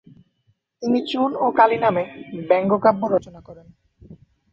তিনি 0.81 0.99
'চুন 1.03 1.31
ও 1.35 1.45
কালি' 1.57 1.79
নামে 1.79 2.03
ব্যঙ্গকাব্য 2.49 3.01
রচনা 3.07 3.39
করেন। 3.47 3.67